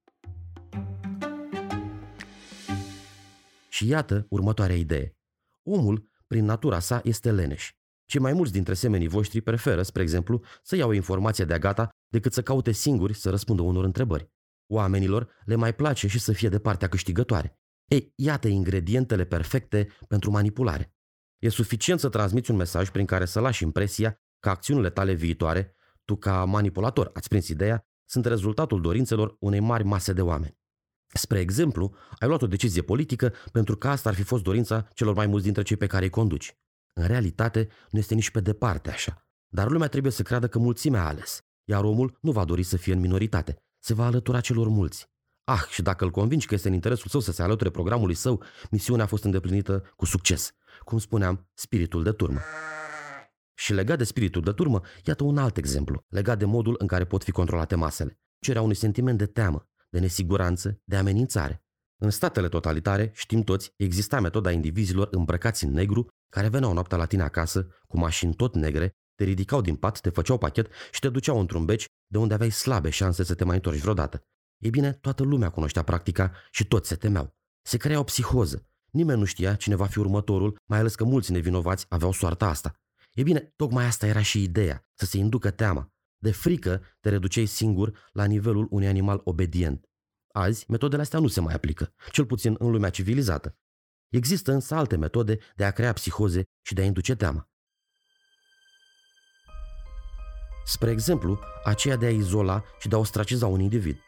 Și 3.68 3.88
iată 3.88 4.26
următoarea 4.28 4.76
idee. 4.76 5.16
Omul 5.62 6.10
prin 6.26 6.44
natura 6.44 6.78
sa, 6.78 7.00
este 7.04 7.32
leneș. 7.32 7.72
Cei 8.04 8.20
mai 8.20 8.32
mulți 8.32 8.52
dintre 8.52 8.74
semenii 8.74 9.08
voștri 9.08 9.40
preferă, 9.40 9.82
spre 9.82 10.02
exemplu, 10.02 10.42
să 10.62 10.76
iau 10.76 10.88
o 10.88 10.92
informație 10.92 11.44
de 11.44 11.58
gata 11.58 11.88
decât 12.08 12.32
să 12.32 12.42
caute 12.42 12.72
singuri 12.72 13.14
să 13.14 13.30
răspundă 13.30 13.62
unor 13.62 13.84
întrebări. 13.84 14.30
Oamenilor 14.66 15.28
le 15.44 15.54
mai 15.54 15.74
place 15.74 16.06
și 16.06 16.18
să 16.18 16.32
fie 16.32 16.48
de 16.48 16.58
partea 16.58 16.88
câștigătoare. 16.88 17.58
Ei, 17.86 18.12
iată 18.16 18.48
ingredientele 18.48 19.24
perfecte 19.24 19.88
pentru 20.08 20.30
manipulare. 20.30 20.94
E 21.38 21.48
suficient 21.48 22.00
să 22.00 22.08
transmiți 22.08 22.50
un 22.50 22.56
mesaj 22.56 22.90
prin 22.90 23.06
care 23.06 23.24
să 23.24 23.40
lași 23.40 23.62
impresia 23.62 24.20
că 24.40 24.48
acțiunile 24.48 24.90
tale 24.90 25.12
viitoare, 25.12 25.74
tu 26.04 26.16
ca 26.16 26.44
manipulator 26.44 27.10
ați 27.12 27.28
prins 27.28 27.48
ideea, 27.48 27.86
sunt 28.04 28.24
rezultatul 28.24 28.80
dorințelor 28.80 29.36
unei 29.40 29.60
mari 29.60 29.84
mase 29.84 30.12
de 30.12 30.22
oameni. 30.22 30.58
Spre 31.12 31.40
exemplu, 31.40 31.94
ai 32.18 32.28
luat 32.28 32.42
o 32.42 32.46
decizie 32.46 32.82
politică 32.82 33.32
pentru 33.52 33.76
că 33.76 33.88
asta 33.88 34.08
ar 34.08 34.14
fi 34.14 34.22
fost 34.22 34.42
dorința 34.42 34.88
celor 34.94 35.14
mai 35.14 35.26
mulți 35.26 35.44
dintre 35.44 35.62
cei 35.62 35.76
pe 35.76 35.86
care 35.86 36.04
îi 36.04 36.10
conduci. 36.10 36.56
În 36.92 37.06
realitate, 37.06 37.68
nu 37.90 37.98
este 37.98 38.14
nici 38.14 38.30
pe 38.30 38.40
departe 38.40 38.90
așa. 38.90 39.28
Dar 39.48 39.70
lumea 39.70 39.88
trebuie 39.88 40.12
să 40.12 40.22
creadă 40.22 40.48
că 40.48 40.58
mulțimea 40.58 41.02
a 41.02 41.06
ales, 41.06 41.40
iar 41.64 41.84
omul 41.84 42.18
nu 42.20 42.32
va 42.32 42.44
dori 42.44 42.62
să 42.62 42.76
fie 42.76 42.92
în 42.92 43.00
minoritate, 43.00 43.56
se 43.78 43.94
va 43.94 44.04
alătura 44.04 44.40
celor 44.40 44.68
mulți. 44.68 45.14
Ah, 45.48 45.66
și 45.68 45.82
dacă 45.82 46.04
îl 46.04 46.10
convingi 46.10 46.46
că 46.46 46.54
este 46.54 46.68
în 46.68 46.74
interesul 46.74 47.10
său 47.10 47.20
să 47.20 47.32
se 47.32 47.42
alăture 47.42 47.70
programului 47.70 48.14
său, 48.14 48.42
misiunea 48.70 49.04
a 49.04 49.08
fost 49.08 49.24
îndeplinită 49.24 49.92
cu 49.96 50.04
succes. 50.04 50.52
Cum 50.84 50.98
spuneam, 50.98 51.48
spiritul 51.54 52.02
de 52.02 52.12
turmă. 52.12 52.40
Și 53.54 53.72
legat 53.72 53.98
de 53.98 54.04
spiritul 54.04 54.42
de 54.42 54.52
turmă, 54.52 54.80
iată 55.04 55.24
un 55.24 55.38
alt 55.38 55.56
exemplu, 55.56 56.04
legat 56.08 56.38
de 56.38 56.44
modul 56.44 56.74
în 56.78 56.86
care 56.86 57.04
pot 57.04 57.24
fi 57.24 57.30
controlate 57.30 57.74
masele. 57.74 58.20
Cerea 58.38 58.62
unui 58.62 58.74
sentiment 58.74 59.18
de 59.18 59.26
teamă, 59.26 59.68
de 59.88 59.98
nesiguranță, 59.98 60.80
de 60.84 60.96
amenințare. 60.96 61.64
În 62.02 62.10
statele 62.10 62.48
totalitare, 62.48 63.10
știm 63.14 63.42
toți, 63.42 63.72
exista 63.76 64.20
metoda 64.20 64.50
indivizilor 64.50 65.08
îmbrăcați 65.10 65.64
în 65.64 65.72
negru 65.72 66.08
care 66.32 66.48
veneau 66.48 66.72
noaptea 66.72 66.98
la 66.98 67.06
tine 67.06 67.22
acasă, 67.22 67.66
cu 67.86 67.98
mașini 67.98 68.34
tot 68.34 68.54
negre, 68.54 68.90
te 69.14 69.24
ridicau 69.24 69.60
din 69.60 69.76
pat, 69.76 70.00
te 70.00 70.10
făceau 70.10 70.38
pachet 70.38 70.68
și 70.92 71.00
te 71.00 71.08
duceau 71.08 71.40
într-un 71.40 71.64
beci 71.64 71.86
de 72.06 72.18
unde 72.18 72.34
aveai 72.34 72.50
slabe 72.50 72.90
șanse 72.90 73.24
să 73.24 73.34
te 73.34 73.44
mai 73.44 73.54
întorci 73.54 73.80
vreodată. 73.80 74.26
Ei 74.58 74.70
bine, 74.70 74.92
toată 74.92 75.22
lumea 75.22 75.50
cunoștea 75.50 75.82
practica 75.82 76.32
și 76.50 76.66
toți 76.66 76.88
se 76.88 76.96
temeau. 76.96 77.34
Se 77.62 77.76
crea 77.76 77.98
o 77.98 78.02
psihoză. 78.02 78.66
Nimeni 78.90 79.18
nu 79.18 79.24
știa 79.24 79.54
cine 79.54 79.74
va 79.74 79.86
fi 79.86 79.98
următorul, 79.98 80.58
mai 80.64 80.78
ales 80.78 80.94
că 80.94 81.04
mulți 81.04 81.32
nevinovați 81.32 81.86
aveau 81.88 82.12
soarta 82.12 82.48
asta. 82.48 82.72
E 83.12 83.22
bine, 83.22 83.52
tocmai 83.56 83.84
asta 83.84 84.06
era 84.06 84.22
și 84.22 84.42
ideea, 84.42 84.86
să 84.94 85.06
se 85.06 85.18
inducă 85.18 85.50
teama. 85.50 85.90
De 86.18 86.30
frică 86.30 86.82
te 87.00 87.08
reduceai 87.08 87.46
singur 87.46 88.08
la 88.12 88.24
nivelul 88.24 88.66
unui 88.70 88.86
animal 88.86 89.20
obedient. 89.24 89.84
Azi, 90.32 90.64
metodele 90.68 91.02
astea 91.02 91.18
nu 91.18 91.26
se 91.26 91.40
mai 91.40 91.54
aplică, 91.54 91.92
cel 92.10 92.26
puțin 92.26 92.56
în 92.58 92.70
lumea 92.70 92.90
civilizată. 92.90 93.56
Există 94.08 94.52
însă 94.52 94.74
alte 94.74 94.96
metode 94.96 95.38
de 95.54 95.64
a 95.64 95.70
crea 95.70 95.92
psihoze 95.92 96.42
și 96.62 96.74
de 96.74 96.80
a 96.80 96.84
induce 96.84 97.14
teama. 97.14 97.48
Spre 100.64 100.90
exemplu, 100.90 101.38
aceea 101.64 101.96
de 101.96 102.06
a 102.06 102.10
izola 102.10 102.64
și 102.78 102.88
de 102.88 102.94
a 102.94 102.98
ostraciza 102.98 103.46
un 103.46 103.60
individ. 103.60 104.05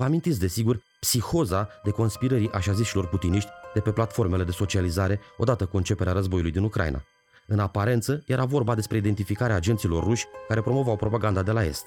Vă 0.00 0.06
amintiți, 0.06 0.38
desigur, 0.38 0.82
psihoza 1.00 1.68
de 1.84 1.90
conspirării 1.90 2.50
așa 2.52 2.72
zișilor 2.72 3.08
putiniști 3.08 3.50
de 3.74 3.80
pe 3.80 3.92
platformele 3.92 4.44
de 4.44 4.50
socializare 4.50 5.20
odată 5.36 5.66
cu 5.66 5.76
începerea 5.76 6.12
războiului 6.12 6.50
din 6.50 6.62
Ucraina. 6.62 7.04
În 7.46 7.58
aparență, 7.58 8.22
era 8.26 8.44
vorba 8.44 8.74
despre 8.74 8.96
identificarea 8.96 9.56
agenților 9.56 10.02
ruși 10.04 10.26
care 10.48 10.60
promovau 10.60 10.96
propaganda 10.96 11.42
de 11.42 11.50
la 11.50 11.64
Est. 11.64 11.86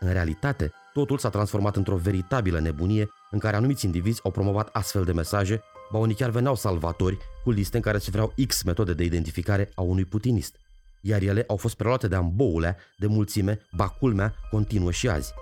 În 0.00 0.12
realitate, 0.12 0.72
totul 0.92 1.18
s-a 1.18 1.28
transformat 1.28 1.76
într-o 1.76 1.96
veritabilă 1.96 2.60
nebunie 2.60 3.08
în 3.30 3.38
care 3.38 3.56
anumiți 3.56 3.84
indivizi 3.84 4.20
au 4.24 4.30
promovat 4.30 4.68
astfel 4.72 5.04
de 5.04 5.12
mesaje, 5.12 5.62
ba 5.92 5.98
unii 5.98 6.14
chiar 6.14 6.30
veneau 6.30 6.54
salvatori 6.54 7.18
cu 7.44 7.50
liste 7.50 7.76
în 7.76 7.82
care 7.82 7.98
se 7.98 8.10
vreau 8.10 8.34
X 8.46 8.62
metode 8.62 8.94
de 8.94 9.04
identificare 9.04 9.70
a 9.74 9.80
unui 9.80 10.04
putinist. 10.04 10.54
Iar 11.00 11.22
ele 11.22 11.44
au 11.46 11.56
fost 11.56 11.74
preluate 11.74 12.08
de 12.08 12.14
amboulea, 12.14 12.76
de 12.98 13.06
mulțime, 13.06 13.60
ba 13.76 13.88
culmea, 13.88 14.34
continuă 14.50 14.90
și 14.90 15.08
azi. 15.08 15.32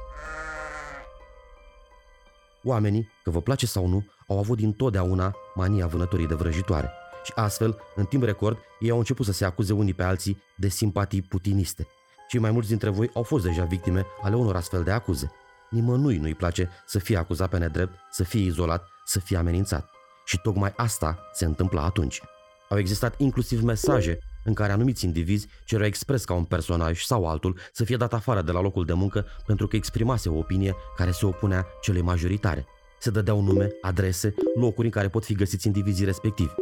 Oamenii, 2.68 3.08
că 3.23 3.30
vă 3.30 3.40
place 3.40 3.66
sau 3.66 3.87
nu, 3.87 4.06
au 4.28 4.38
avut 4.38 4.56
dintotdeauna 4.56 5.35
mania 5.54 5.87
vânătorii 5.87 6.26
de 6.26 6.35
vrăjitoare. 6.35 6.90
Și 7.25 7.32
astfel, 7.35 7.78
în 7.94 8.04
timp 8.04 8.23
record, 8.23 8.58
ei 8.80 8.90
au 8.90 8.99
început 8.99 9.26
să 9.26 9.32
se 9.32 9.44
acuze 9.44 9.73
unii 9.73 9.94
pe 9.94 10.02
alții 10.02 10.42
de 10.56 10.68
simpatii 10.68 11.23
putiniste. 11.23 11.87
Cei 12.28 12.40
mai 12.40 12.50
mulți 12.50 12.68
dintre 12.68 12.88
voi 12.88 13.11
au 13.14 13.23
fost 13.23 13.44
deja 13.44 13.64
victime 13.64 14.06
ale 14.23 14.37
unor 14.37 14.56
astfel 14.56 14.82
de 14.82 14.90
acuze. 14.90 15.30
Nimănui 15.70 16.16
nu-i 16.16 16.35
place 16.35 16.70
să 16.87 16.99
fie 16.99 17.16
acuzat 17.16 17.49
pe 17.49 17.58
nedrept, 17.58 17.99
să 18.11 18.25
fie 18.25 18.40
izolat, 18.40 18.88
să 19.04 19.20
fie 19.20 19.37
amenințat. 19.37 19.90
Și 20.25 20.40
tocmai 20.40 20.73
asta 20.76 21.18
se 21.32 21.44
întâmpla 21.44 21.82
atunci. 21.82 22.23
Au 22.68 22.78
existat 22.78 23.20
inclusiv 23.20 23.62
mesaje 23.62 24.18
în 24.46 24.54
care 24.54 24.72
anumiți 24.72 25.04
indivizi 25.04 25.48
cereau 25.64 25.88
expres 25.88 26.24
ca 26.24 26.34
un 26.34 26.44
personaj 26.44 27.02
sau 27.02 27.28
altul 27.28 27.58
să 27.72 27.84
fie 27.84 27.96
dat 27.96 28.12
afară 28.12 28.42
de 28.42 28.52
la 28.52 28.60
locul 28.60 28.84
de 28.84 28.92
muncă 28.92 29.26
pentru 29.46 29.66
că 29.66 29.76
exprimase 29.76 30.28
o 30.28 30.38
opinie 30.38 30.74
care 30.96 31.10
se 31.10 31.26
opunea 31.26 31.66
celei 31.80 32.02
majoritare. 32.02 32.66
Se 32.98 33.10
dădeau 33.10 33.40
nume, 33.40 33.68
adrese, 33.80 34.34
locuri 34.54 34.86
în 34.86 34.92
care 34.92 35.08
pot 35.08 35.24
fi 35.24 35.34
găsiți 35.34 35.66
indivizii 35.66 36.04
respectivi. 36.04 36.52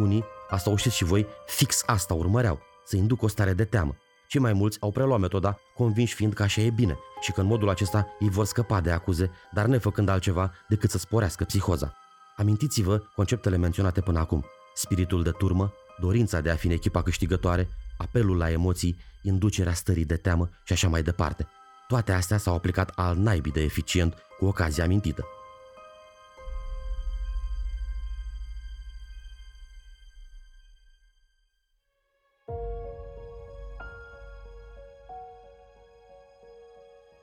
Unii, 0.00 0.24
asta 0.48 0.70
o 0.70 0.76
știți 0.76 0.96
și 0.96 1.04
voi, 1.04 1.26
fix 1.46 1.82
asta 1.86 2.14
urmăreau, 2.14 2.60
să 2.84 2.96
inducă 2.96 3.24
o 3.24 3.28
stare 3.28 3.52
de 3.52 3.64
teamă. 3.64 3.96
Cei 4.28 4.40
mai 4.40 4.52
mulți 4.52 4.78
au 4.80 4.90
preluat 4.90 5.20
metoda, 5.20 5.58
convinși 5.74 6.14
fiind 6.14 6.32
că 6.32 6.42
așa 6.42 6.60
e 6.60 6.70
bine 6.70 6.98
și 7.20 7.32
că 7.32 7.40
în 7.40 7.46
modul 7.46 7.68
acesta 7.68 8.06
ei 8.18 8.28
vor 8.28 8.44
scăpa 8.44 8.80
de 8.80 8.90
acuze, 8.90 9.30
dar 9.52 9.66
nefăcând 9.66 10.08
altceva 10.08 10.52
decât 10.68 10.90
să 10.90 10.98
sporească 10.98 11.44
psihoza. 11.44 11.94
Amintiți-vă 12.36 13.02
conceptele 13.14 13.56
menționate 13.56 14.00
până 14.00 14.18
acum. 14.18 14.44
Spiritul 14.74 15.22
de 15.22 15.30
turmă, 15.30 15.72
dorința 16.00 16.40
de 16.40 16.50
a 16.50 16.56
fi 16.56 16.66
în 16.66 16.72
echipa 16.72 17.02
câștigătoare, 17.02 17.68
apelul 17.96 18.36
la 18.36 18.50
emoții, 18.50 18.98
inducerea 19.22 19.72
stării 19.72 20.04
de 20.04 20.16
teamă 20.16 20.48
și 20.64 20.72
așa 20.72 20.88
mai 20.88 21.02
departe. 21.02 21.46
Toate 21.88 22.12
astea 22.12 22.38
s-au 22.38 22.54
aplicat 22.54 22.92
al 22.94 23.16
naibii 23.16 23.52
de 23.52 23.60
eficient 23.60 24.14
cu 24.38 24.44
ocazia 24.44 24.84
amintită. 24.84 25.24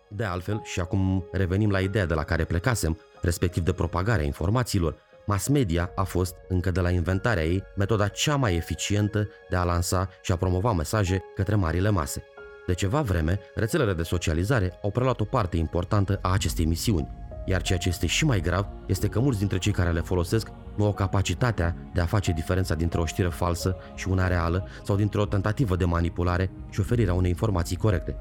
De 0.08 0.24
altfel, 0.24 0.62
și 0.64 0.80
acum 0.80 1.26
revenim 1.32 1.72
la 1.72 1.82
ideea 1.82 2.06
de 2.06 2.14
la 2.14 2.24
care 2.24 2.44
plecasem, 2.44 2.98
respectiv 3.22 3.64
de 3.64 3.74
propagarea 3.74 4.26
informațiilor, 4.26 4.96
Mass 5.28 5.48
media 5.48 5.92
a 5.96 6.04
fost, 6.04 6.36
încă 6.48 6.72
de 6.72 6.80
la 6.80 6.90
inventarea 6.90 7.46
ei, 7.46 7.64
metoda 7.76 8.08
cea 8.08 8.36
mai 8.36 8.56
eficientă 8.56 9.28
de 9.50 9.56
a 9.56 9.64
lansa 9.64 10.10
și 10.22 10.32
a 10.32 10.36
promova 10.36 10.72
mesaje 10.72 11.24
către 11.36 11.56
marile 11.56 11.90
mase. 11.90 12.24
De 12.66 12.74
ceva 12.74 13.02
vreme, 13.02 13.40
rețelele 13.56 13.94
de 13.94 14.04
socializare 14.04 14.80
au 14.82 14.92
preluat 14.92 15.20
o 15.20 15.24
parte 15.24 15.58
importantă 15.58 16.20
a 16.22 16.32
acestei 16.32 16.66
misiuni, 16.66 17.12
iar 17.46 17.62
ceea 17.62 17.80
ce 17.80 17.90
este 17.90 18.06
și 18.06 18.26
mai 18.26 18.40
grav 18.40 18.68
este 18.88 19.08
că 19.08 19.20
mulți 19.20 19.40
dintre 19.40 19.58
cei 19.58 19.72
care 19.72 19.92
le 19.92 20.02
folosesc 20.02 20.48
nu 20.76 20.86
au 20.86 20.94
capacitatea 20.94 21.76
de 21.94 22.02
a 22.02 22.06
face 22.06 22.32
diferența 22.32 22.76
dintre 22.76 23.00
o 23.00 23.06
știre 23.06 23.30
falsă 23.30 23.76
și 23.96 24.08
una 24.08 24.28
reală 24.28 24.68
sau 24.84 24.96
dintre 24.96 25.20
o 25.20 25.26
tentativă 25.26 25.76
de 25.76 25.86
manipulare 25.86 26.50
și 26.70 26.80
oferirea 26.80 27.14
unei 27.14 27.30
informații 27.30 27.78
corecte. 27.78 28.18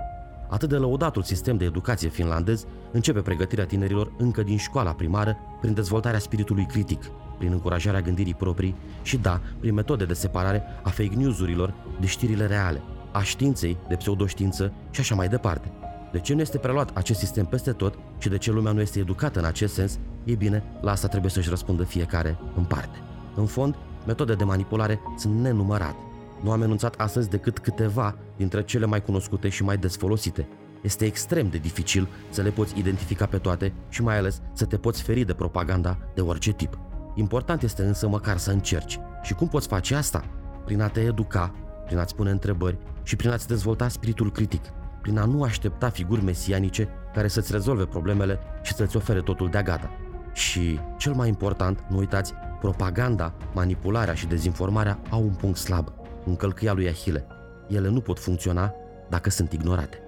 Atât 0.48 0.68
de 0.68 0.76
lăudatul 0.76 1.22
sistem 1.22 1.56
de 1.56 1.64
educație 1.64 2.08
finlandez 2.08 2.66
începe 2.92 3.20
pregătirea 3.20 3.66
tinerilor 3.66 4.12
încă 4.18 4.42
din 4.42 4.56
școala 4.56 4.92
primară 4.92 5.36
prin 5.60 5.74
dezvoltarea 5.74 6.18
spiritului 6.18 6.66
critic, 6.66 7.04
prin 7.38 7.52
încurajarea 7.52 8.00
gândirii 8.00 8.34
proprii 8.34 8.74
și, 9.02 9.16
da, 9.16 9.40
prin 9.60 9.74
metode 9.74 10.04
de 10.04 10.14
separare 10.14 10.62
a 10.82 10.88
fake 10.88 11.14
news-urilor 11.14 11.74
de 12.00 12.06
știrile 12.06 12.46
reale, 12.46 12.82
a 13.12 13.22
științei 13.22 13.76
de 13.88 13.94
pseudoștiință 13.94 14.72
și 14.90 15.00
așa 15.00 15.14
mai 15.14 15.28
departe. 15.28 15.72
De 16.12 16.20
ce 16.20 16.34
nu 16.34 16.40
este 16.40 16.58
preluat 16.58 16.96
acest 16.96 17.18
sistem 17.18 17.44
peste 17.44 17.72
tot 17.72 17.98
și 18.18 18.28
de 18.28 18.38
ce 18.38 18.50
lumea 18.52 18.72
nu 18.72 18.80
este 18.80 18.98
educată 18.98 19.38
în 19.38 19.44
acest 19.44 19.74
sens, 19.74 19.98
e 20.24 20.34
bine, 20.34 20.62
la 20.80 20.90
asta 20.90 21.08
trebuie 21.08 21.30
să-și 21.30 21.48
răspundă 21.48 21.82
fiecare 21.82 22.38
în 22.56 22.64
parte. 22.64 22.98
În 23.34 23.46
fond, 23.46 23.74
metode 24.06 24.34
de 24.34 24.44
manipulare 24.44 25.00
sunt 25.16 25.40
nenumărate 25.40 26.04
nu 26.44 26.50
am 26.50 26.62
enunțat 26.62 26.94
astăzi 26.94 27.28
decât 27.28 27.58
câteva 27.58 28.14
dintre 28.37 28.62
cele 28.62 28.87
mai 28.87 29.03
cunoscute 29.03 29.49
și 29.49 29.62
mai 29.62 29.76
des 29.76 29.97
folosite. 29.97 30.49
Este 30.83 31.05
extrem 31.05 31.49
de 31.49 31.59
dificil 31.59 32.09
să 32.31 32.43
le 32.43 32.50
poți 32.50 32.79
identifica 32.79 33.26
pe 33.26 33.38
toate 33.38 33.73
și 33.88 34.03
mai 34.03 34.19
ales 34.19 34.43
să 34.53 34.64
te 34.64 34.76
poți 34.76 35.03
feri 35.03 35.25
de 35.25 35.33
propaganda 35.33 35.99
de 36.14 36.21
orice 36.21 36.53
tip. 36.53 36.79
Important 37.14 37.62
este 37.62 37.83
însă 37.83 38.09
măcar 38.09 38.37
să 38.37 38.50
încerci. 38.50 38.99
Și 39.23 39.35
cum 39.35 39.49
poți 39.49 39.69
face 39.69 39.95
asta? 39.95 40.25
Prin 40.64 40.81
a 40.81 40.88
te 40.88 41.00
educa, 41.00 41.55
prin 41.87 41.99
a-ți 41.99 42.14
pune 42.14 42.31
întrebări 42.31 42.79
și 43.03 43.17
prin 43.17 43.31
a-ți 43.31 43.49
dezvolta 43.49 43.88
spiritul 43.88 44.33
critic, 44.33 44.62
prin 45.03 45.19
a 45.19 45.25
nu 45.25 45.43
aștepta 45.43 45.88
figuri 45.88 46.25
mesianice 46.25 46.88
care 47.14 47.29
să-ți 47.29 47.53
rezolve 47.53 47.85
problemele 47.85 48.38
și 48.62 48.75
să-ți 48.75 48.97
ofere 48.97 49.21
totul 49.21 49.49
de 49.50 49.62
gata. 49.64 49.91
Și, 50.33 50.81
cel 50.97 51.12
mai 51.12 51.29
important, 51.29 51.85
nu 51.88 51.99
uitați, 51.99 52.35
propaganda, 52.61 53.35
manipularea 53.53 54.14
și 54.14 54.26
dezinformarea 54.26 54.99
au 55.11 55.23
un 55.23 55.35
punct 55.35 55.59
slab– 55.59 55.93
în 56.26 56.37
călcâia 56.37 56.73
lui 56.73 56.88
Ahile. 56.88 57.26
Ele 57.68 57.88
nu 57.88 58.00
pot 58.00 58.18
funcționa 58.18 58.75
dacă 59.09 59.30
sunt 59.30 59.52
ignorate. 59.52 60.03